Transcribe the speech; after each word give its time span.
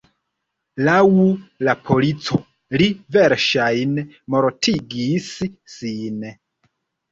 Laŭ 0.87 1.01
la 1.69 1.75
polico, 1.89 2.39
li 2.83 2.89
verŝajne 3.19 4.07
mortigis 4.39 5.31
sin. 5.77 6.29